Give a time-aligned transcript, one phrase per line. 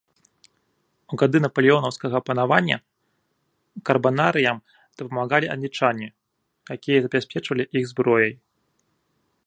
[1.15, 2.77] У гады напалеонаўскага панавання
[3.91, 4.57] карбанарыям
[4.97, 6.07] дапамагалі англічане,
[6.79, 8.33] якія забяспечвалі іх зброяй.